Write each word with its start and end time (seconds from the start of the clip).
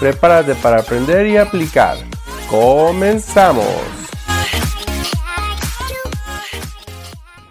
Prepárate 0.00 0.56
para 0.56 0.80
aprender 0.80 1.24
y 1.28 1.36
aplicar. 1.36 1.96
¡Comenzamos! 2.50 3.64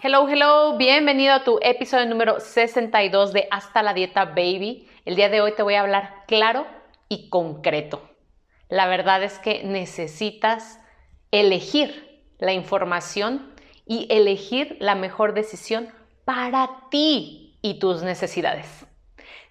Hello, 0.02 0.28
hello, 0.28 0.78
bienvenido 0.78 1.34
a 1.34 1.46
tu 1.46 1.58
episodio 1.62 2.06
número 2.06 2.42
62 2.42 3.32
de 3.32 3.48
Hasta 3.50 3.82
la 3.82 3.94
Dieta 3.94 4.26
Baby. 4.26 4.90
El 5.06 5.16
día 5.16 5.30
de 5.30 5.40
hoy 5.40 5.54
te 5.56 5.64
voy 5.64 5.76
a 5.76 5.82
hablar 5.82 6.26
claro 6.28 6.68
y 7.08 7.30
concreto. 7.30 8.02
La 8.68 8.88
verdad 8.88 9.24
es 9.24 9.40
que 9.40 9.64
necesitas 9.64 10.82
elegir 11.32 12.26
la 12.40 12.52
información 12.52 13.54
y 13.86 14.08
elegir 14.10 14.76
la 14.82 14.96
mejor 14.96 15.34
decisión 15.34 15.88
para 16.26 16.90
ti 16.92 17.58
y 17.62 17.80
tus 17.80 18.04
necesidades. 18.04 18.86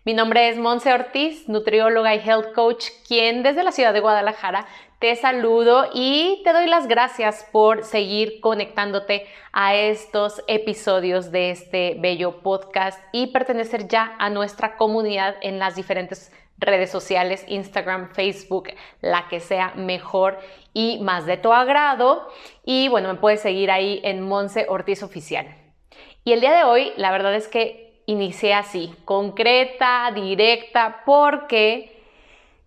Mi 0.04 0.14
nombre 0.14 0.48
es 0.48 0.58
Monse 0.58 0.92
Ortiz, 0.92 1.48
nutrióloga 1.48 2.12
y 2.12 2.18
health 2.18 2.54
coach, 2.56 2.86
quien 3.06 3.44
desde 3.44 3.62
la 3.62 3.70
ciudad 3.70 3.92
de 3.92 4.00
Guadalajara 4.00 4.66
te 4.98 5.14
saludo 5.14 5.90
y 5.94 6.40
te 6.42 6.52
doy 6.52 6.66
las 6.66 6.88
gracias 6.88 7.46
por 7.52 7.84
seguir 7.84 8.40
conectándote 8.40 9.28
a 9.52 9.76
estos 9.76 10.42
episodios 10.48 11.30
de 11.30 11.52
este 11.52 11.96
bello 12.00 12.42
podcast 12.42 13.00
y 13.12 13.28
pertenecer 13.28 13.86
ya 13.86 14.16
a 14.18 14.28
nuestra 14.28 14.76
comunidad 14.76 15.36
en 15.40 15.60
las 15.60 15.76
diferentes 15.76 16.32
redes 16.58 16.90
sociales, 16.90 17.44
Instagram, 17.46 18.12
Facebook, 18.12 18.70
la 19.02 19.28
que 19.28 19.38
sea 19.38 19.72
mejor 19.76 20.36
y 20.74 20.98
más 20.98 21.26
de 21.26 21.36
tu 21.36 21.52
agrado. 21.52 22.26
Y 22.64 22.88
bueno, 22.88 23.08
me 23.12 23.20
puedes 23.20 23.40
seguir 23.40 23.70
ahí 23.70 24.00
en 24.02 24.20
Monse 24.20 24.66
Ortiz 24.68 25.04
Oficial. 25.04 25.46
Y 26.24 26.32
el 26.32 26.40
día 26.40 26.56
de 26.56 26.64
hoy, 26.64 26.92
la 26.96 27.12
verdad 27.12 27.36
es 27.36 27.46
que 27.46 27.91
inicié 28.06 28.54
así, 28.54 28.94
concreta, 29.04 30.10
directa, 30.14 31.02
porque 31.04 32.02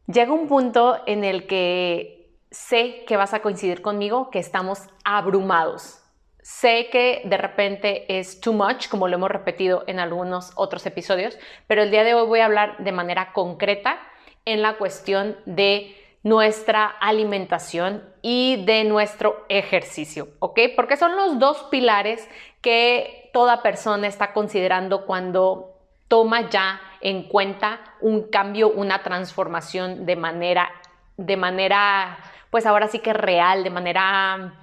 llega 0.07 0.31
un 0.31 0.47
punto 0.47 1.01
en 1.05 1.23
el 1.23 1.47
que 1.47 2.29
sé 2.51 3.03
que 3.07 3.17
vas 3.17 3.33
a 3.33 3.41
coincidir 3.41 3.81
conmigo, 3.81 4.29
que 4.29 4.39
estamos 4.39 4.79
abrumados 5.03 6.01
Sé 6.45 6.89
que 6.91 7.23
de 7.25 7.37
repente 7.37 8.19
es 8.19 8.39
too 8.39 8.53
much, 8.53 8.87
como 8.87 9.07
lo 9.07 9.15
hemos 9.15 9.31
repetido 9.31 9.83
en 9.87 9.99
algunos 9.99 10.51
otros 10.53 10.85
episodios, 10.85 11.39
pero 11.65 11.81
el 11.81 11.89
día 11.89 12.03
de 12.03 12.13
hoy 12.13 12.27
voy 12.27 12.39
a 12.39 12.45
hablar 12.45 12.77
de 12.77 12.91
manera 12.91 13.33
concreta 13.33 13.97
en 14.45 14.61
la 14.61 14.77
cuestión 14.77 15.37
de 15.47 15.95
nuestra 16.21 16.85
alimentación 16.85 18.03
y 18.21 18.63
de 18.63 18.83
nuestro 18.83 19.43
ejercicio, 19.49 20.27
¿ok? 20.37 20.59
Porque 20.75 20.97
son 20.97 21.15
los 21.15 21.39
dos 21.39 21.63
pilares 21.71 22.29
que 22.61 23.24
toda 23.35 23.61
persona 23.61 24.07
está 24.07 24.31
considerando 24.31 25.05
cuando 25.05 25.73
toma 26.07 26.49
ya 26.49 26.79
en 27.01 27.23
cuenta 27.23 27.81
un 27.99 28.29
cambio, 28.29 28.69
una 28.69 29.03
transformación 29.03 30.05
de 30.05 30.15
manera, 30.15 30.71
de 31.17 31.35
manera, 31.35 32.17
pues 32.49 32.65
ahora 32.65 32.87
sí 32.87 32.99
que 32.99 33.11
real, 33.11 33.65
de 33.65 33.71
manera 33.71 34.53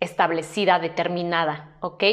establecida, 0.00 0.78
determinada, 0.78 1.76
¿ok? 1.80 2.04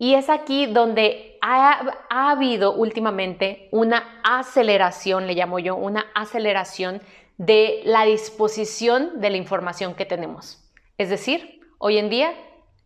Y 0.00 0.14
es 0.14 0.30
aquí 0.30 0.66
donde 0.66 1.38
ha, 1.40 1.92
ha, 2.10 2.32
habido 2.32 2.72
últimamente 2.72 3.68
una 3.70 4.20
aceleración, 4.24 5.28
le 5.28 5.34
llamo 5.34 5.60
yo, 5.60 5.76
una 5.76 6.06
aceleración 6.16 7.00
de 7.38 7.82
la 7.84 8.04
disposición 8.04 9.20
de 9.20 9.30
la 9.30 9.36
información 9.36 9.94
que 9.94 10.06
tenemos. 10.06 10.68
Es 10.98 11.08
decir, 11.08 11.60
hoy 11.78 11.98
en 11.98 12.10
día 12.10 12.34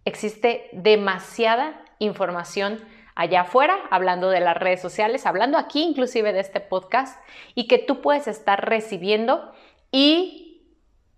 existe 0.04 0.69
demasiada 0.75 1.87
información 2.00 2.81
allá 3.15 3.43
afuera, 3.43 3.78
hablando 3.91 4.31
de 4.31 4.41
las 4.41 4.56
redes 4.56 4.81
sociales, 4.81 5.27
hablando 5.27 5.59
aquí 5.59 5.83
inclusive 5.83 6.33
de 6.33 6.41
este 6.41 6.61
podcast, 6.61 7.22
y 7.55 7.69
que 7.69 7.78
tú 7.78 8.00
puedes 8.00 8.27
estar 8.27 8.69
recibiendo 8.69 9.53
y 9.93 10.62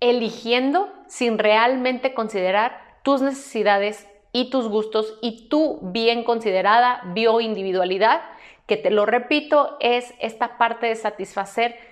eligiendo 0.00 0.92
sin 1.06 1.38
realmente 1.38 2.12
considerar 2.12 2.98
tus 3.04 3.22
necesidades 3.22 4.06
y 4.32 4.50
tus 4.50 4.68
gustos 4.68 5.18
y 5.22 5.48
tu 5.48 5.78
bien 5.82 6.24
considerada 6.24 7.02
bioindividualidad, 7.14 8.22
que 8.66 8.76
te 8.76 8.90
lo 8.90 9.06
repito, 9.06 9.76
es 9.80 10.14
esta 10.20 10.58
parte 10.58 10.86
de 10.86 10.96
satisfacer 10.96 11.91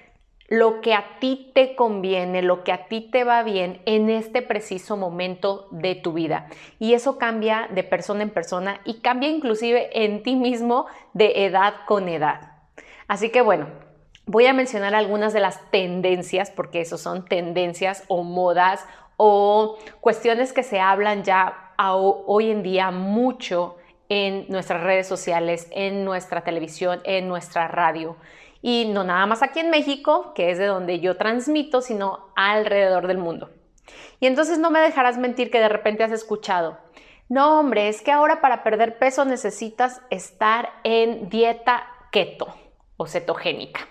lo 0.51 0.81
que 0.81 0.95
a 0.95 1.21
ti 1.21 1.53
te 1.55 1.77
conviene, 1.77 2.43
lo 2.43 2.65
que 2.65 2.73
a 2.73 2.89
ti 2.89 3.01
te 3.01 3.23
va 3.23 3.45
bien 3.45 3.81
en 3.87 4.11
este 4.11 4.43
preciso 4.43 4.97
momento 4.97 5.69
de 5.71 5.95
tu 5.95 6.13
vida. 6.13 6.49
Y 6.81 6.95
eso 6.95 7.19
cambia 7.19 7.69
de 7.73 7.85
persona 7.85 8.25
en 8.25 8.31
persona 8.31 8.81
y 8.85 8.95
cambia 8.95 9.29
inclusive 9.29 10.05
en 10.05 10.25
ti 10.25 10.35
mismo 10.35 10.87
de 11.15 11.47
edad 11.47 11.75
con 11.87 12.09
edad. 12.09 12.51
Así 13.07 13.31
que 13.31 13.43
bueno, 13.43 13.69
voy 14.27 14.47
a 14.47 14.53
mencionar 14.53 14.97
algunas 14.97 15.33
de 15.33 15.41
las 15.41 15.71
tendencias, 15.71 16.51
porque 16.51 16.81
eso 16.81 16.99
son 16.99 17.25
tendencias 17.25 18.03
o 18.09 18.25
modas 18.25 18.85
o 19.17 19.79
cuestiones 20.01 20.53
que 20.53 20.65
se 20.65 20.81
hablan 20.81 21.23
ya 21.23 21.75
hoy 21.79 22.51
en 22.51 22.65
día 22.65 22.91
mucho 22.91 23.77
en 24.09 24.47
nuestras 24.49 24.83
redes 24.83 25.07
sociales, 25.07 25.69
en 25.71 26.05
nuestra 26.05 26.43
televisión, 26.43 27.01
en 27.05 27.29
nuestra 27.29 27.69
radio. 27.69 28.17
Y 28.63 28.87
no 28.87 29.05
nada 29.05 29.27
más 29.27 29.43
aquí 29.43 29.61
en 29.61 29.71
México, 29.71 30.33
que 30.35 30.51
es 30.51 30.59
de 30.59 30.67
donde 30.67 31.01
yo 31.01 31.17
transmito, 31.17 31.81
sino 31.81 32.29
alrededor 32.37 33.07
del 33.07 33.19
mundo. 33.19 33.51
Y 34.21 34.27
entonces 34.27 34.59
no 34.59 34.71
me 34.71 34.81
dejarás 34.81 35.19
mentir 35.19 35.51
que 35.51 35.61
de 35.61 35.69
repente 35.69 36.05
has 36.05 36.13
escuchado, 36.13 36.79
no 37.31 37.61
hombre, 37.61 37.89
es 37.89 38.03
que 38.03 38.11
ahora 38.11 38.41
para 38.41 38.65
perder 38.65 38.99
peso 38.99 39.25
necesitas 39.25 40.03
estar 40.11 40.71
en 40.83 41.29
dieta 41.29 41.87
keto 42.11 42.53
o 42.97 43.07
cetogénica. 43.07 43.83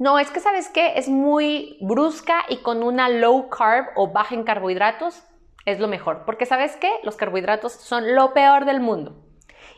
No, 0.00 0.18
es 0.18 0.32
que 0.32 0.40
sabes 0.40 0.68
qué, 0.68 0.94
es 0.96 1.08
muy 1.08 1.78
brusca 1.80 2.42
y 2.48 2.56
con 2.56 2.82
una 2.82 3.08
low 3.08 3.48
carb 3.48 3.86
o 3.94 4.08
baja 4.08 4.34
en 4.34 4.42
carbohidratos 4.42 5.22
es 5.66 5.78
lo 5.78 5.86
mejor, 5.86 6.24
porque 6.26 6.46
sabes 6.46 6.76
qué, 6.78 6.90
los 7.04 7.14
carbohidratos 7.14 7.74
son 7.74 8.16
lo 8.16 8.34
peor 8.34 8.64
del 8.64 8.80
mundo. 8.80 9.14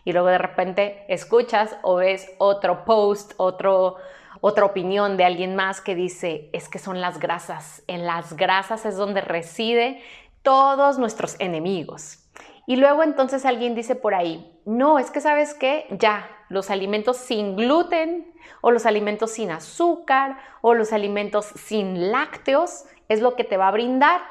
Y 0.05 0.13
luego 0.13 0.29
de 0.29 0.39
repente 0.39 1.05
escuchas 1.09 1.77
o 1.83 1.97
ves 1.97 2.33
otro 2.39 2.87
post, 2.87 3.35
otro, 3.37 3.97
otra 4.45 4.65
opinión 4.65 5.17
de 5.17 5.25
alguien 5.25 5.55
más 5.55 5.81
que 5.81 5.95
dice, 5.95 6.51
es 6.53 6.69
que 6.69 6.81
son 6.81 7.01
las 7.01 7.21
grasas, 7.21 7.85
en 7.87 8.05
las 8.05 8.35
grasas 8.35 8.85
es 8.85 8.97
donde 8.97 9.21
reside 9.21 10.03
todos 10.43 10.99
nuestros 10.99 11.37
enemigos. 11.39 12.19
Y 12.67 12.75
luego 12.75 13.05
entonces 13.05 13.47
alguien 13.47 13.77
dice 13.77 13.95
por 13.95 14.15
ahí, 14.15 14.61
no, 14.65 14.99
es 14.99 15.13
que 15.13 15.21
sabes 15.21 15.55
qué, 15.55 15.87
ya, 15.91 16.29
los 16.49 16.71
alimentos 16.71 17.19
sin 17.19 17.55
gluten 17.55 18.35
o 18.63 18.73
los 18.73 18.85
alimentos 18.85 19.31
sin 19.31 19.53
azúcar 19.53 20.37
o 20.61 20.75
los 20.75 20.93
alimentos 20.93 21.47
sin 21.47 22.11
lácteos 22.11 22.85
es 23.09 23.21
lo 23.21 23.37
que 23.37 23.45
te 23.45 23.57
va 23.57 23.69
a 23.69 23.73
brindar 23.73 24.23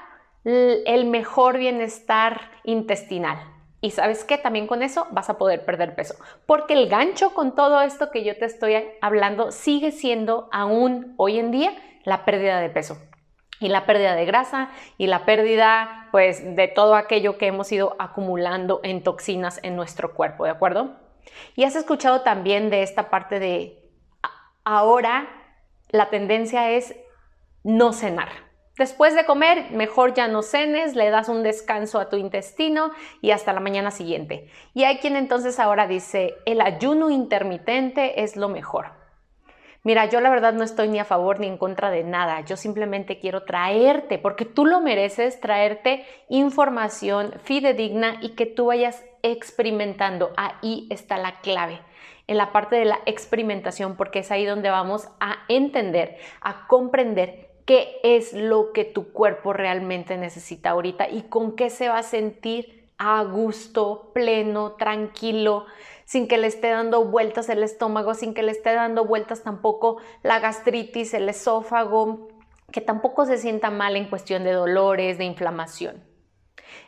el 0.44 1.06
mejor 1.06 1.58
bienestar 1.58 2.52
intestinal. 2.66 3.38
Y 3.82 3.92
sabes 3.92 4.24
qué, 4.24 4.38
también 4.38 4.68
con 4.68 4.84
eso 4.84 5.08
vas 5.12 5.30
a 5.32 5.40
poder 5.40 5.66
perder 5.66 5.96
peso. 5.96 6.16
Porque 6.46 6.74
el 6.74 6.88
gancho 6.88 7.34
con 7.34 7.56
todo 7.56 7.82
esto 7.82 8.12
que 8.12 8.24
yo 8.24 8.38
te 8.38 8.46
estoy 8.46 8.76
hablando 9.02 9.52
sigue 9.52 9.92
siendo 9.92 10.48
aún 10.52 11.16
hoy 11.18 11.40
en 11.40 11.50
día 11.50 11.74
la 12.04 12.24
pérdida 12.24 12.60
de 12.60 12.70
peso 12.70 12.98
y 13.60 13.70
la 13.70 13.86
pérdida 13.86 14.16
de 14.16 14.26
grasa 14.26 14.70
y 14.98 15.08
la 15.08 15.26
pérdida 15.26 16.10
pues 16.12 16.56
de 16.56 16.68
todo 16.68 16.96
aquello 16.96 17.38
que 17.38 17.48
hemos 17.48 17.72
ido 17.72 17.96
acumulando 18.00 18.82
en 18.84 19.04
toxinas 19.04 19.60
en 19.64 19.76
nuestro 19.76 20.14
cuerpo, 20.14 20.46
¿de 20.46 20.52
acuerdo? 20.52 20.96
Y 21.56 21.64
has 21.64 21.76
escuchado 21.76 22.22
también 22.22 22.70
de 22.70 22.84
esta 22.84 23.10
parte 23.10 23.40
de 23.40 23.90
ahora 24.64 25.28
la 25.90 26.10
tendencia 26.10 26.72
es 26.72 26.96
no 27.64 27.94
cenar. 27.94 28.51
Después 28.78 29.16
de 29.16 29.26
comer, 29.26 29.72
mejor 29.72 30.14
ya 30.14 30.28
no 30.28 30.42
cenes, 30.42 30.96
le 30.96 31.10
das 31.10 31.28
un 31.28 31.44
descanso 31.44 32.00
a 32.00 32.10
tu 32.10 32.16
intestino 32.16 32.92
y 33.22 33.32
hasta 33.32 33.54
la 33.54 33.60
mañana 33.60 33.92
siguiente. 33.92 34.50
Y 34.74 34.86
hay 34.86 34.98
quien 35.00 35.18
entonces 35.18 35.60
ahora 35.60 35.88
dice, 35.88 36.36
el 36.46 36.62
ayuno 36.62 37.10
intermitente 37.10 38.24
es 38.24 38.38
lo 38.38 38.48
mejor. 38.48 39.02
Mira, 39.84 40.06
yo 40.06 40.22
la 40.22 40.30
verdad 40.30 40.54
no 40.54 40.64
estoy 40.64 40.88
ni 40.90 41.00
a 41.00 41.06
favor 41.06 41.40
ni 41.40 41.48
en 41.48 41.58
contra 41.58 41.90
de 41.90 42.04
nada. 42.04 42.42
Yo 42.42 42.56
simplemente 42.56 43.20
quiero 43.20 43.44
traerte, 43.44 44.20
porque 44.20 44.46
tú 44.46 44.66
lo 44.66 44.80
mereces, 44.80 45.42
traerte 45.42 46.06
información 46.30 47.34
fidedigna 47.44 48.20
y 48.22 48.36
que 48.36 48.46
tú 48.46 48.68
vayas 48.68 49.04
experimentando. 49.24 50.32
Ahí 50.38 50.88
está 50.92 51.18
la 51.18 51.42
clave, 51.42 51.82
en 52.28 52.38
la 52.38 52.52
parte 52.52 52.76
de 52.76 52.86
la 52.86 53.00
experimentación, 53.08 53.98
porque 53.98 54.20
es 54.20 54.32
ahí 54.32 54.46
donde 54.46 54.70
vamos 54.70 55.10
a 55.20 55.40
entender, 55.50 56.18
a 56.42 56.68
comprender 56.68 57.51
qué 57.66 58.00
es 58.04 58.34
lo 58.34 58.72
que 58.74 58.86
tu 58.86 59.12
cuerpo 59.12 59.54
realmente 59.54 60.18
necesita 60.18 60.72
ahorita 60.72 61.10
y 61.10 61.24
con 61.24 61.56
qué 61.56 61.70
se 61.70 61.90
va 61.90 62.00
a 62.00 62.04
sentir 62.04 62.90
a 62.98 63.24
gusto, 63.24 64.12
pleno, 64.14 64.74
tranquilo, 64.74 65.66
sin 66.06 66.28
que 66.28 66.38
le 66.38 66.48
esté 66.48 66.70
dando 66.70 67.06
vueltas 67.06 67.50
el 67.50 67.64
estómago, 67.64 68.14
sin 68.14 68.34
que 68.34 68.44
le 68.44 68.52
esté 68.52 68.74
dando 68.74 69.06
vueltas 69.06 69.44
tampoco 69.44 69.98
la 70.24 70.40
gastritis, 70.40 71.14
el 71.14 71.30
esófago, 71.30 72.28
que 72.72 72.82
tampoco 72.82 73.26
se 73.26 73.38
sienta 73.38 73.72
mal 73.72 73.96
en 73.96 74.10
cuestión 74.10 74.44
de 74.44 74.52
dolores, 74.52 75.18
de 75.18 75.26
inflamación. 75.26 76.04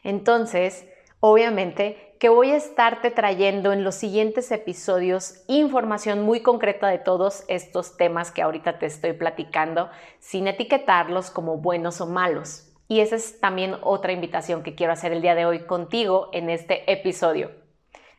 Entonces, 0.03 0.87
obviamente 1.25 2.17
que 2.19 2.27
voy 2.27 2.51
a 2.51 2.57
estarte 2.57 3.09
trayendo 3.09 3.71
en 3.71 3.85
los 3.85 3.95
siguientes 3.95 4.51
episodios 4.51 5.45
información 5.47 6.21
muy 6.21 6.41
concreta 6.41 6.89
de 6.89 6.97
todos 6.97 7.45
estos 7.47 7.95
temas 7.95 8.29
que 8.29 8.41
ahorita 8.41 8.77
te 8.77 8.87
estoy 8.87 9.13
platicando, 9.13 9.89
sin 10.19 10.47
etiquetarlos 10.47 11.31
como 11.31 11.59
buenos 11.59 12.01
o 12.01 12.07
malos. 12.07 12.73
Y 12.89 12.99
esa 12.99 13.15
es 13.15 13.39
también 13.39 13.77
otra 13.83 14.11
invitación 14.11 14.63
que 14.63 14.75
quiero 14.75 14.91
hacer 14.91 15.13
el 15.13 15.21
día 15.21 15.33
de 15.33 15.45
hoy 15.45 15.65
contigo 15.65 16.27
en 16.33 16.49
este 16.49 16.91
episodio. 16.91 17.51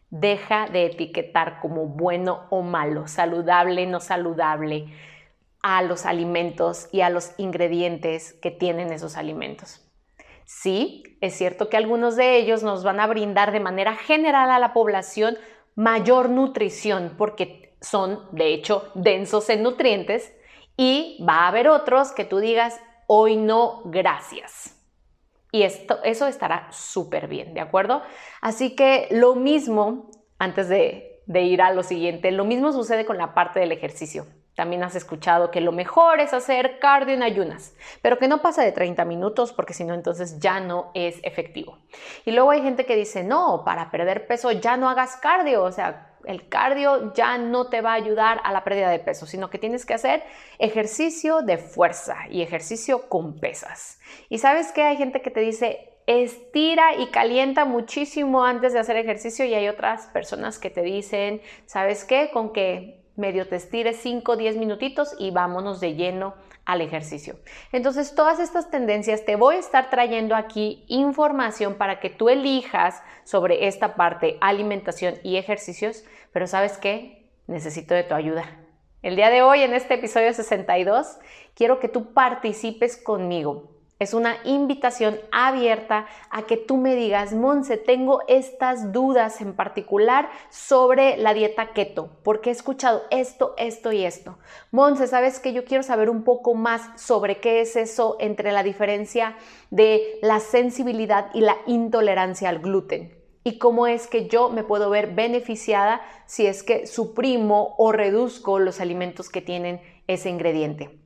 Deja 0.08 0.66
de 0.72 0.86
etiquetar 0.86 1.60
como 1.60 1.84
bueno 1.84 2.46
o 2.48 2.62
malo, 2.62 3.06
saludable, 3.06 3.84
no 3.84 4.00
saludable 4.00 4.86
a 5.60 5.82
los 5.82 6.06
alimentos 6.06 6.88
y 6.90 7.02
a 7.02 7.10
los 7.10 7.38
ingredientes 7.38 8.32
que 8.32 8.50
tienen 8.50 8.94
esos 8.94 9.18
alimentos. 9.18 9.83
Sí, 10.44 11.02
es 11.20 11.34
cierto 11.34 11.68
que 11.68 11.76
algunos 11.76 12.16
de 12.16 12.36
ellos 12.36 12.62
nos 12.62 12.84
van 12.84 13.00
a 13.00 13.06
brindar 13.06 13.52
de 13.52 13.60
manera 13.60 13.96
general 13.96 14.50
a 14.50 14.58
la 14.58 14.72
población 14.72 15.38
mayor 15.74 16.28
nutrición 16.28 17.14
porque 17.16 17.76
son, 17.80 18.26
de 18.32 18.54
hecho, 18.54 18.90
densos 18.94 19.48
en 19.50 19.62
nutrientes 19.62 20.32
y 20.76 21.24
va 21.26 21.40
a 21.40 21.48
haber 21.48 21.68
otros 21.68 22.12
que 22.12 22.24
tú 22.24 22.38
digas, 22.38 22.80
hoy 23.06 23.36
no, 23.36 23.82
gracias. 23.86 24.76
Y 25.52 25.62
esto, 25.62 26.02
eso 26.02 26.26
estará 26.26 26.68
súper 26.72 27.28
bien, 27.28 27.54
¿de 27.54 27.60
acuerdo? 27.60 28.02
Así 28.40 28.74
que 28.74 29.06
lo 29.10 29.36
mismo, 29.36 30.10
antes 30.38 30.68
de, 30.68 31.22
de 31.26 31.42
ir 31.42 31.62
a 31.62 31.72
lo 31.72 31.82
siguiente, 31.82 32.32
lo 32.32 32.44
mismo 32.44 32.72
sucede 32.72 33.06
con 33.06 33.18
la 33.18 33.34
parte 33.34 33.60
del 33.60 33.72
ejercicio. 33.72 34.26
También 34.54 34.84
has 34.84 34.94
escuchado 34.94 35.50
que 35.50 35.60
lo 35.60 35.72
mejor 35.72 36.20
es 36.20 36.32
hacer 36.32 36.78
cardio 36.78 37.14
en 37.14 37.22
ayunas, 37.22 37.74
pero 38.02 38.18
que 38.18 38.28
no 38.28 38.40
pasa 38.40 38.62
de 38.62 38.72
30 38.72 39.04
minutos 39.04 39.52
porque 39.52 39.74
si 39.74 39.84
no 39.84 39.94
entonces 39.94 40.38
ya 40.38 40.60
no 40.60 40.90
es 40.94 41.18
efectivo. 41.22 41.78
Y 42.24 42.30
luego 42.30 42.52
hay 42.52 42.62
gente 42.62 42.86
que 42.86 42.96
dice, 42.96 43.24
no, 43.24 43.62
para 43.64 43.90
perder 43.90 44.26
peso 44.26 44.52
ya 44.52 44.76
no 44.76 44.88
hagas 44.88 45.16
cardio, 45.16 45.64
o 45.64 45.72
sea, 45.72 46.10
el 46.24 46.48
cardio 46.48 47.12
ya 47.14 47.36
no 47.36 47.68
te 47.68 47.80
va 47.80 47.92
a 47.92 47.94
ayudar 47.94 48.40
a 48.44 48.52
la 48.52 48.64
pérdida 48.64 48.90
de 48.90 48.98
peso, 48.98 49.26
sino 49.26 49.50
que 49.50 49.58
tienes 49.58 49.84
que 49.84 49.94
hacer 49.94 50.22
ejercicio 50.58 51.42
de 51.42 51.58
fuerza 51.58 52.16
y 52.30 52.42
ejercicio 52.42 53.08
con 53.08 53.38
pesas. 53.40 54.00
Y 54.28 54.38
sabes 54.38 54.72
que 54.72 54.82
hay 54.82 54.96
gente 54.96 55.20
que 55.20 55.30
te 55.30 55.40
dice, 55.40 55.90
estira 56.06 56.96
y 56.96 57.08
calienta 57.08 57.64
muchísimo 57.64 58.44
antes 58.44 58.72
de 58.72 58.78
hacer 58.78 58.96
ejercicio 58.96 59.44
y 59.44 59.54
hay 59.54 59.68
otras 59.68 60.06
personas 60.08 60.58
que 60.58 60.70
te 60.70 60.82
dicen, 60.82 61.40
¿sabes 61.66 62.04
qué? 62.04 62.30
Con 62.32 62.52
que 62.52 63.03
medio 63.16 63.48
te 63.48 63.56
estires 63.56 63.98
5 64.02 64.32
o 64.32 64.36
10 64.36 64.56
minutitos 64.56 65.14
y 65.18 65.30
vámonos 65.30 65.80
de 65.80 65.94
lleno 65.94 66.34
al 66.64 66.80
ejercicio. 66.80 67.36
Entonces, 67.72 68.14
todas 68.14 68.40
estas 68.40 68.70
tendencias 68.70 69.24
te 69.24 69.36
voy 69.36 69.56
a 69.56 69.60
estar 69.60 69.90
trayendo 69.90 70.34
aquí 70.34 70.84
información 70.88 71.74
para 71.74 72.00
que 72.00 72.10
tú 72.10 72.28
elijas 72.28 73.02
sobre 73.24 73.66
esta 73.66 73.96
parte, 73.96 74.38
alimentación 74.40 75.16
y 75.22 75.36
ejercicios, 75.36 76.04
pero 76.32 76.46
¿sabes 76.46 76.78
qué? 76.78 77.28
Necesito 77.46 77.94
de 77.94 78.04
tu 78.04 78.14
ayuda. 78.14 78.44
El 79.02 79.16
día 79.16 79.28
de 79.28 79.42
hoy, 79.42 79.60
en 79.60 79.74
este 79.74 79.94
episodio 79.94 80.32
62, 80.32 81.18
quiero 81.54 81.78
que 81.78 81.88
tú 81.88 82.14
participes 82.14 82.96
conmigo. 82.96 83.73
Es 84.00 84.12
una 84.12 84.36
invitación 84.44 85.20
abierta 85.30 86.06
a 86.28 86.42
que 86.42 86.56
tú 86.56 86.76
me 86.76 86.96
digas, 86.96 87.32
Monse, 87.32 87.76
tengo 87.76 88.22
estas 88.26 88.92
dudas 88.92 89.40
en 89.40 89.54
particular 89.54 90.28
sobre 90.50 91.16
la 91.16 91.32
dieta 91.32 91.72
keto, 91.72 92.10
porque 92.24 92.50
he 92.50 92.52
escuchado 92.52 93.02
esto, 93.10 93.54
esto 93.56 93.92
y 93.92 94.04
esto. 94.04 94.36
Monse, 94.72 95.06
sabes 95.06 95.38
que 95.38 95.52
yo 95.52 95.64
quiero 95.64 95.84
saber 95.84 96.10
un 96.10 96.24
poco 96.24 96.54
más 96.54 97.00
sobre 97.00 97.38
qué 97.38 97.60
es 97.60 97.76
eso 97.76 98.16
entre 98.18 98.50
la 98.50 98.64
diferencia 98.64 99.36
de 99.70 100.18
la 100.22 100.40
sensibilidad 100.40 101.30
y 101.32 101.42
la 101.42 101.56
intolerancia 101.66 102.48
al 102.48 102.58
gluten 102.58 103.24
y 103.44 103.58
cómo 103.58 103.86
es 103.86 104.06
que 104.06 104.26
yo 104.26 104.48
me 104.48 104.64
puedo 104.64 104.90
ver 104.90 105.14
beneficiada 105.14 106.00
si 106.26 106.46
es 106.46 106.62
que 106.62 106.86
suprimo 106.86 107.74
o 107.78 107.92
reduzco 107.92 108.58
los 108.58 108.80
alimentos 108.80 109.28
que 109.28 109.42
tienen 109.42 109.80
ese 110.06 110.30
ingrediente. 110.30 111.03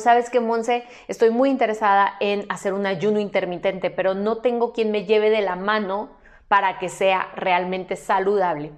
Sabes 0.00 0.30
que, 0.30 0.40
Monse, 0.40 0.84
estoy 1.08 1.30
muy 1.30 1.50
interesada 1.50 2.14
en 2.20 2.46
hacer 2.48 2.72
un 2.72 2.86
ayuno 2.86 3.20
intermitente, 3.20 3.90
pero 3.90 4.14
no 4.14 4.38
tengo 4.38 4.72
quien 4.72 4.90
me 4.90 5.04
lleve 5.04 5.30
de 5.30 5.40
la 5.40 5.56
mano 5.56 6.10
para 6.48 6.78
que 6.78 6.88
sea 6.88 7.30
realmente 7.34 7.96
saludable. 7.96 8.72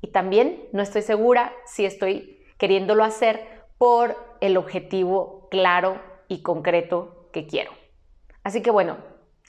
Y 0.00 0.08
también 0.08 0.68
no 0.72 0.82
estoy 0.82 1.02
segura 1.02 1.52
si 1.66 1.84
estoy 1.84 2.42
queriéndolo 2.58 3.04
hacer 3.04 3.64
por 3.78 4.16
el 4.40 4.56
objetivo 4.56 5.48
claro 5.50 6.00
y 6.28 6.42
concreto 6.42 7.28
que 7.32 7.46
quiero. 7.46 7.72
Así 8.42 8.62
que 8.62 8.70
bueno, 8.70 8.98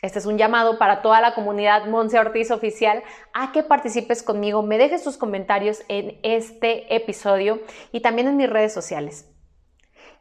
este 0.02 0.20
es 0.20 0.26
un 0.26 0.38
llamado 0.38 0.78
para 0.78 1.02
toda 1.02 1.22
la 1.22 1.34
comunidad 1.34 1.86
Monse 1.86 2.20
Ortiz 2.20 2.52
oficial 2.52 3.04
a 3.34 3.52
que 3.52 3.64
participes 3.64 4.24
conmigo, 4.24 4.64
me 4.64 4.78
dejes 4.78 5.04
tus 5.04 5.18
comentarios 5.18 5.84
en 5.88 6.20
este 6.24 6.94
episodio 6.96 7.62
y 7.92 8.02
también 8.02 8.28
en 8.28 8.38
mis 8.38 8.50
redes 8.50 8.74
sociales 8.74 9.32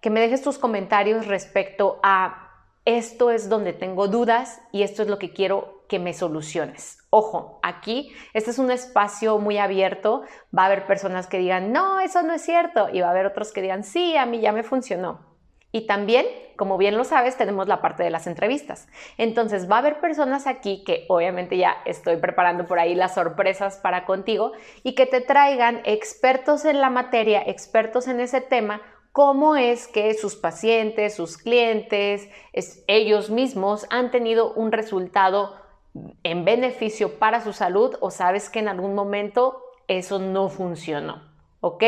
que 0.01 0.11
me 0.11 0.21
dejes 0.21 0.43
tus 0.43 0.59
comentarios 0.59 1.27
respecto 1.27 2.01
a 2.03 2.51
esto 2.85 3.31
es 3.31 3.49
donde 3.49 3.73
tengo 3.73 4.09
dudas 4.09 4.63
y 4.73 4.83
esto 4.83 5.03
es 5.03 5.09
lo 5.09 5.19
que 5.19 5.33
quiero 5.33 5.85
que 5.89 5.99
me 5.99 6.15
soluciones. 6.15 6.99
Ojo, 7.11 7.61
aquí 7.63 8.13
este 8.33 8.51
es 8.51 8.59
un 8.59 8.71
espacio 8.71 9.39
muy 9.39 9.59
abierto. 9.59 10.23
Va 10.57 10.63
a 10.63 10.67
haber 10.67 10.87
personas 10.87 11.27
que 11.27 11.39
digan, 11.39 11.73
no, 11.73 12.01
eso 12.01 12.23
no 12.23 12.33
es 12.33 12.43
cierto. 12.43 12.89
Y 12.93 13.01
va 13.01 13.09
a 13.09 13.11
haber 13.11 13.27
otros 13.27 13.53
que 13.53 13.61
digan, 13.61 13.85
sí, 13.85 14.17
a 14.17 14.25
mí 14.25 14.41
ya 14.41 14.53
me 14.53 14.63
funcionó. 14.63 15.29
Y 15.73 15.87
también, 15.87 16.27
como 16.57 16.79
bien 16.79 16.97
lo 16.97 17.05
sabes, 17.05 17.37
tenemos 17.37 17.69
la 17.69 17.81
parte 17.81 18.03
de 18.03 18.11
las 18.11 18.27
entrevistas. 18.27 18.89
Entonces 19.19 19.71
va 19.71 19.77
a 19.77 19.79
haber 19.81 20.01
personas 20.01 20.47
aquí 20.47 20.83
que 20.85 21.05
obviamente 21.09 21.57
ya 21.57 21.77
estoy 21.85 22.17
preparando 22.17 22.67
por 22.67 22.79
ahí 22.79 22.95
las 22.95 23.15
sorpresas 23.15 23.77
para 23.77 24.05
contigo 24.05 24.53
y 24.83 24.95
que 24.95 25.07
te 25.07 25.21
traigan 25.21 25.81
expertos 25.85 26.65
en 26.65 26.81
la 26.81 26.91
materia, 26.91 27.43
expertos 27.47 28.09
en 28.09 28.21
ese 28.21 28.41
tema 28.41 28.81
cómo 29.13 29.57
es 29.57 29.89
que 29.89 30.15
sus 30.15 30.37
pacientes, 30.37 31.15
sus 31.15 31.37
clientes, 31.37 32.29
ellos 32.87 33.31
mismos 33.31 33.87
han 33.91 34.11
tenido 34.11 34.53
un 34.55 34.73
resultado 34.73 35.57
en 36.23 36.45
beneficio 36.45 37.19
para 37.19 37.43
su 37.43 37.53
salud 37.53 37.97
o 38.01 38.11
sabes 38.11 38.49
que 38.49 38.61
en 38.61 38.69
algún 38.69 38.95
momento 38.95 39.63
eso 39.89 40.19
no 40.19 40.49
funcionó. 40.49 41.29
¿Ok? 41.61 41.85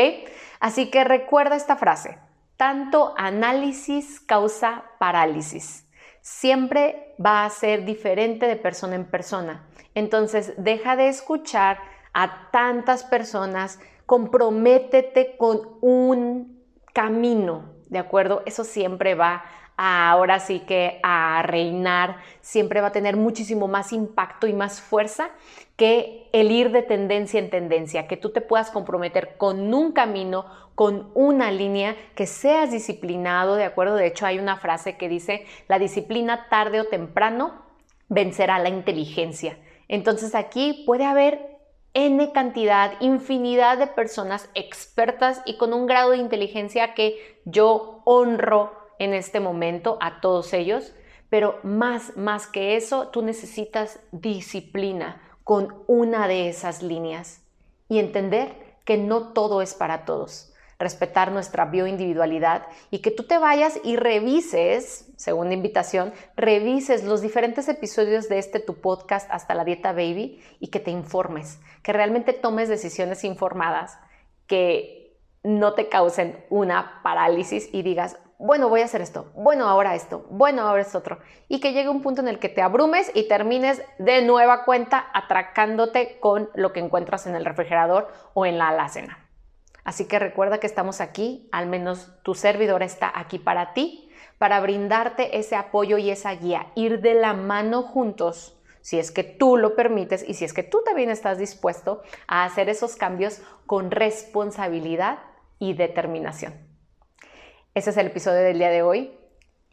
Así 0.59 0.91
que 0.91 1.03
recuerda 1.03 1.55
esta 1.55 1.77
frase. 1.77 2.19
Tanto 2.57 3.13
análisis 3.17 4.19
causa 4.19 4.83
parálisis. 4.99 5.89
Siempre 6.21 7.15
va 7.23 7.43
a 7.43 7.49
ser 7.49 7.85
diferente 7.85 8.45
de 8.45 8.55
persona 8.55 8.95
en 8.95 9.05
persona. 9.05 9.67
Entonces, 9.95 10.53
deja 10.57 10.95
de 10.95 11.07
escuchar 11.07 11.79
a 12.13 12.49
tantas 12.51 13.03
personas, 13.03 13.79
comprométete 14.05 15.35
con 15.37 15.77
un 15.81 16.52
camino, 16.93 17.73
¿de 17.89 17.99
acuerdo? 17.99 18.43
Eso 18.45 18.63
siempre 18.63 19.15
va 19.15 19.43
a, 19.75 20.11
ahora 20.11 20.39
sí 20.39 20.61
que 20.61 20.99
a 21.03 21.41
reinar, 21.43 22.17
siempre 22.41 22.79
va 22.81 22.87
a 22.87 22.91
tener 22.91 23.17
muchísimo 23.17 23.67
más 23.67 23.91
impacto 23.91 24.47
y 24.47 24.53
más 24.53 24.79
fuerza 24.79 25.29
que 25.75 26.29
el 26.31 26.51
ir 26.51 26.71
de 26.71 26.83
tendencia 26.83 27.39
en 27.39 27.49
tendencia, 27.49 28.07
que 28.07 28.17
tú 28.17 28.29
te 28.29 28.41
puedas 28.41 28.69
comprometer 28.69 29.35
con 29.37 29.73
un 29.73 29.91
camino, 29.91 30.45
con 30.75 31.09
una 31.15 31.51
línea, 31.51 31.95
que 32.15 32.27
seas 32.27 32.71
disciplinado, 32.71 33.55
¿de 33.55 33.63
acuerdo? 33.63 33.95
De 33.95 34.07
hecho, 34.07 34.25
hay 34.25 34.39
una 34.39 34.57
frase 34.57 34.97
que 34.97 35.09
dice, 35.09 35.45
la 35.67 35.79
disciplina 35.79 36.47
tarde 36.49 36.79
o 36.81 36.85
temprano 36.85 37.63
vencerá 38.09 38.59
la 38.59 38.69
inteligencia. 38.69 39.57
Entonces 39.87 40.35
aquí 40.35 40.83
puede 40.85 41.05
haber 41.05 41.52
N 41.93 42.31
cantidad, 42.31 42.93
infinidad 43.01 43.77
de 43.77 43.87
personas 43.87 44.49
expertas 44.55 45.41
y 45.45 45.57
con 45.57 45.73
un 45.73 45.85
grado 45.85 46.11
de 46.11 46.17
inteligencia 46.17 46.93
que 46.93 47.41
yo 47.45 48.01
honro 48.05 48.73
en 48.99 49.13
este 49.13 49.39
momento 49.39 49.97
a 50.01 50.21
todos 50.21 50.53
ellos, 50.53 50.93
pero 51.29 51.59
más, 51.63 52.15
más 52.17 52.47
que 52.47 52.75
eso, 52.75 53.09
tú 53.09 53.21
necesitas 53.21 53.99
disciplina 54.11 55.21
con 55.43 55.83
una 55.87 56.27
de 56.27 56.49
esas 56.49 56.81
líneas 56.81 57.43
y 57.89 57.99
entender 57.99 58.55
que 58.85 58.97
no 58.97 59.33
todo 59.33 59.61
es 59.61 59.73
para 59.73 60.05
todos 60.05 60.52
respetar 60.79 61.31
nuestra 61.31 61.65
bioindividualidad 61.65 62.63
y 62.91 62.99
que 62.99 63.11
tú 63.11 63.23
te 63.23 63.37
vayas 63.37 63.79
y 63.83 63.95
revises, 63.95 65.11
segunda 65.17 65.53
invitación, 65.53 66.13
revises 66.35 67.03
los 67.03 67.21
diferentes 67.21 67.67
episodios 67.69 68.29
de 68.29 68.39
este 68.39 68.59
tu 68.59 68.81
podcast 68.81 69.29
hasta 69.31 69.55
la 69.55 69.65
dieta 69.65 69.91
baby 69.91 70.41
y 70.59 70.67
que 70.67 70.79
te 70.79 70.91
informes, 70.91 71.59
que 71.81 71.93
realmente 71.93 72.33
tomes 72.33 72.69
decisiones 72.69 73.23
informadas 73.23 73.97
que 74.47 75.17
no 75.43 75.73
te 75.73 75.89
causen 75.89 76.43
una 76.49 77.01
parálisis 77.03 77.69
y 77.73 77.81
digas, 77.81 78.17
bueno, 78.39 78.67
voy 78.67 78.81
a 78.81 78.85
hacer 78.85 79.01
esto, 79.01 79.31
bueno, 79.35 79.69
ahora 79.69 79.95
esto, 79.95 80.25
bueno, 80.29 80.63
ahora 80.63 80.81
esto 80.81 80.97
otro. 80.97 81.19
Y 81.47 81.59
que 81.59 81.71
llegue 81.71 81.89
un 81.89 82.01
punto 82.01 82.21
en 82.21 82.27
el 82.27 82.39
que 82.39 82.49
te 82.49 82.61
abrumes 82.61 83.11
y 83.13 83.27
termines 83.27 83.81
de 83.99 84.21
nueva 84.21 84.65
cuenta 84.65 85.05
atracándote 85.13 86.19
con 86.19 86.49
lo 86.53 86.73
que 86.73 86.81
encuentras 86.81 87.25
en 87.25 87.35
el 87.35 87.45
refrigerador 87.45 88.09
o 88.33 88.45
en 88.45 88.57
la 88.57 88.69
alacena. 88.69 89.22
Así 89.83 90.05
que 90.05 90.19
recuerda 90.19 90.59
que 90.59 90.67
estamos 90.67 91.01
aquí, 91.01 91.49
al 91.51 91.67
menos 91.67 92.11
tu 92.23 92.35
servidor 92.35 92.83
está 92.83 93.11
aquí 93.13 93.39
para 93.39 93.73
ti, 93.73 94.09
para 94.37 94.59
brindarte 94.59 95.37
ese 95.37 95.55
apoyo 95.55 95.97
y 95.97 96.09
esa 96.09 96.31
guía, 96.33 96.67
ir 96.75 97.01
de 97.01 97.13
la 97.13 97.33
mano 97.33 97.83
juntos 97.83 98.57
si 98.83 98.99
es 98.99 99.11
que 99.11 99.23
tú 99.23 99.55
lo 99.55 99.75
permites 99.75 100.25
y 100.27 100.33
si 100.33 100.43
es 100.43 100.53
que 100.53 100.61
tú 100.61 100.81
también 100.85 101.09
estás 101.09 101.37
dispuesto 101.37 102.03
a 102.27 102.43
hacer 102.43 102.67
esos 102.67 102.97
cambios 102.97 103.41
con 103.65 103.91
responsabilidad 103.91 105.19
y 105.57 105.73
determinación. 105.73 106.53
Ese 107.73 107.91
es 107.91 107.97
el 107.97 108.07
episodio 108.07 108.41
del 108.41 108.57
día 108.57 108.69
de 108.69 108.83
hoy. 108.83 109.17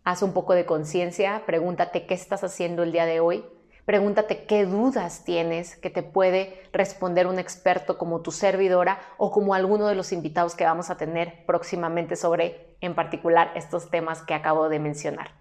Haz 0.04 0.22
un 0.22 0.32
poco 0.32 0.54
de 0.54 0.64
conciencia, 0.64 1.42
pregúntate 1.44 2.06
qué 2.06 2.14
estás 2.14 2.44
haciendo 2.44 2.84
el 2.84 2.92
día 2.92 3.04
de 3.04 3.18
hoy, 3.18 3.44
pregúntate 3.84 4.44
qué 4.44 4.66
dudas 4.66 5.24
tienes 5.24 5.76
que 5.76 5.90
te 5.90 6.02
puede 6.02 6.62
responder 6.72 7.26
un 7.26 7.38
experto 7.38 7.98
como 7.98 8.20
tu 8.20 8.32
servidora 8.32 9.00
o 9.18 9.30
como 9.30 9.54
alguno 9.54 9.86
de 9.86 9.94
los 9.94 10.12
invitados 10.12 10.54
que 10.54 10.64
vamos 10.64 10.90
a 10.90 10.96
tener 10.96 11.44
próximamente 11.46 12.16
sobre, 12.16 12.76
en 12.80 12.94
particular, 12.94 13.52
estos 13.54 13.90
temas 13.90 14.22
que 14.22 14.34
acabo 14.34 14.68
de 14.68 14.78
mencionar. 14.78 15.32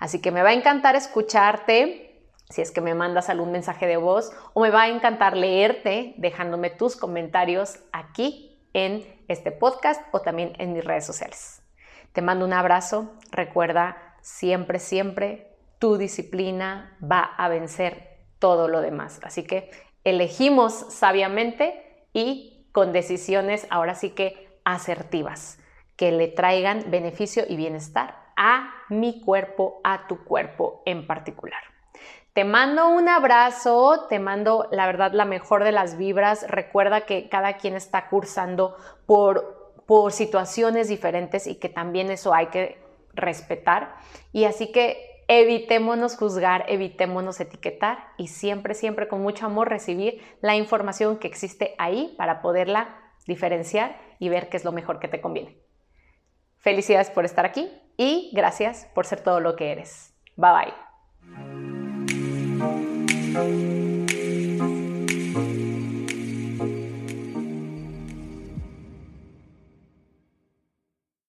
Así 0.00 0.20
que 0.20 0.32
me 0.32 0.42
va 0.42 0.50
a 0.50 0.54
encantar 0.54 0.96
escucharte, 0.96 2.26
si 2.50 2.60
es 2.60 2.70
que 2.70 2.80
me 2.80 2.94
mandas 2.94 3.28
algún 3.28 3.52
mensaje 3.52 3.86
de 3.86 3.96
voz 3.96 4.32
o 4.52 4.60
me 4.60 4.70
va 4.70 4.82
a 4.82 4.88
encantar 4.88 5.36
leerte 5.36 6.14
dejándome 6.18 6.70
tus 6.70 6.96
comentarios 6.96 7.78
aquí 7.92 8.60
en 8.74 9.06
este 9.28 9.52
podcast 9.52 10.02
o 10.12 10.20
también 10.20 10.52
en 10.58 10.72
mis 10.72 10.84
redes 10.84 11.06
sociales. 11.06 11.62
Te 12.12 12.20
mando 12.20 12.44
un 12.44 12.52
abrazo, 12.52 13.12
recuerda 13.30 14.16
siempre, 14.20 14.78
siempre, 14.78 15.51
tu 15.82 15.98
disciplina 15.98 16.96
va 17.02 17.22
a 17.36 17.48
vencer 17.48 18.20
todo 18.38 18.68
lo 18.68 18.82
demás. 18.82 19.18
Así 19.24 19.42
que 19.42 19.68
elegimos 20.04 20.72
sabiamente 20.72 22.06
y 22.12 22.68
con 22.70 22.92
decisiones 22.92 23.66
ahora 23.68 23.96
sí 23.96 24.10
que 24.10 24.60
asertivas, 24.64 25.58
que 25.96 26.12
le 26.12 26.28
traigan 26.28 26.88
beneficio 26.92 27.42
y 27.48 27.56
bienestar 27.56 28.14
a 28.36 28.72
mi 28.90 29.22
cuerpo, 29.22 29.80
a 29.82 30.06
tu 30.06 30.22
cuerpo 30.22 30.84
en 30.86 31.04
particular. 31.08 31.60
Te 32.32 32.44
mando 32.44 32.88
un 32.88 33.08
abrazo, 33.08 34.06
te 34.08 34.20
mando 34.20 34.68
la 34.70 34.86
verdad 34.86 35.10
la 35.12 35.24
mejor 35.24 35.64
de 35.64 35.72
las 35.72 35.98
vibras. 35.98 36.48
Recuerda 36.48 37.06
que 37.06 37.28
cada 37.28 37.56
quien 37.56 37.74
está 37.74 38.08
cursando 38.08 38.76
por, 39.04 39.82
por 39.86 40.12
situaciones 40.12 40.86
diferentes 40.86 41.48
y 41.48 41.56
que 41.56 41.68
también 41.68 42.08
eso 42.12 42.32
hay 42.32 42.46
que 42.50 42.80
respetar. 43.14 43.96
Y 44.30 44.44
así 44.44 44.70
que 44.70 45.11
evitémonos 45.40 46.16
juzgar, 46.16 46.64
evitémonos 46.68 47.40
etiquetar 47.40 48.08
y 48.16 48.28
siempre, 48.28 48.74
siempre 48.74 49.08
con 49.08 49.22
mucho 49.22 49.46
amor 49.46 49.68
recibir 49.68 50.20
la 50.40 50.56
información 50.56 51.18
que 51.18 51.28
existe 51.28 51.74
ahí 51.78 52.14
para 52.18 52.42
poderla 52.42 52.98
diferenciar 53.26 54.00
y 54.18 54.28
ver 54.28 54.48
qué 54.48 54.56
es 54.56 54.64
lo 54.64 54.72
mejor 54.72 54.98
que 54.98 55.08
te 55.08 55.20
conviene. 55.20 55.58
Felicidades 56.58 57.10
por 57.10 57.24
estar 57.24 57.44
aquí 57.44 57.70
y 57.96 58.30
gracias 58.32 58.88
por 58.94 59.06
ser 59.06 59.20
todo 59.20 59.40
lo 59.40 59.56
que 59.56 59.72
eres. 59.72 60.14
Bye 60.36 60.74
bye. 63.32 63.71